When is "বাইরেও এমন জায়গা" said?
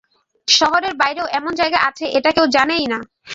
0.95-1.79